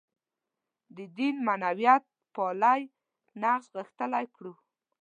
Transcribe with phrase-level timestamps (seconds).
[0.95, 2.81] د دین معنویتپالی
[3.41, 4.53] نقش غښتلی کړو.